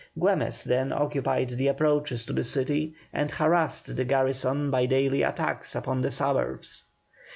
[0.17, 5.75] Güemes then occupied the approaches to the city and harassed the garrison by daily attacks
[5.75, 6.87] upon the suburbs.